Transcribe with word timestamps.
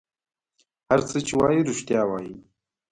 هر 0.89 0.99
څه 1.09 1.17
چې 1.27 1.33
وایي 1.39 1.61
رېښتیا 1.67 2.01
وایي. 2.07 2.33